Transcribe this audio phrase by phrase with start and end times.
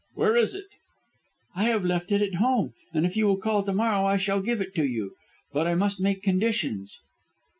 [0.15, 0.65] Where is it?"
[1.55, 4.41] "I have left it at home, and if you will call to morrow I shall
[4.41, 5.13] give it to you.
[5.53, 6.97] But I must make conditions."